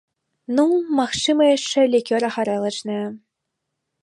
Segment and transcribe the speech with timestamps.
[0.59, 0.63] Ну,
[0.99, 3.05] магчыма, яшчэ лікёра-гарэлачная.